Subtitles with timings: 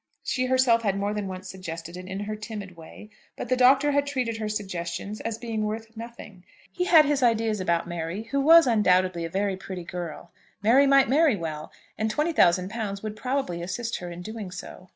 [0.23, 3.91] She herself had more than once suggested it in her timid way, but the Doctor
[3.91, 6.43] had treated her suggestions as being worth nothing.
[6.71, 10.31] He had his ideas about Mary, who was undoubtedly a very pretty girl.
[10.63, 14.89] Mary might marry well, and £20,000 would probably assist her in doing so.